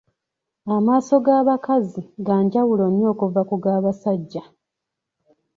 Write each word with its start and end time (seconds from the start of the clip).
Amaaso 0.75 1.15
ga 1.25 1.35
bakazi 1.47 2.01
ga 2.25 2.35
njawulo 2.43 2.85
nnyo 2.89 3.07
okuva 3.13 3.41
ku 3.49 3.55
ga 3.63 3.73
basajja. 3.83 4.43